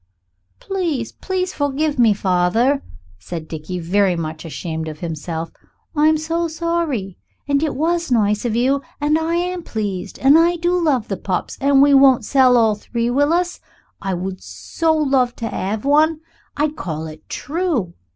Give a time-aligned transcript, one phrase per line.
[0.59, 2.81] "Please, please forgive me, father,"
[3.19, 5.51] said Dickie, very much ashamed of himself;
[5.95, 7.19] "I am so sorry.
[7.47, 11.17] And it was nice of you and I am pleased and I do love the
[11.17, 13.59] pups and we won't sell all three, will us?
[14.01, 16.21] I would so like to have one.
[16.57, 17.93] I'd call it 'True.'